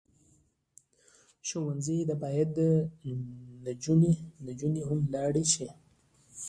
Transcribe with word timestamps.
ښوونځی 1.47 1.97
ته 2.09 2.15
باید 2.23 2.51
نجونې 4.45 4.81
هم 4.87 4.99
لاړې 5.13 5.43
شي 5.53 5.67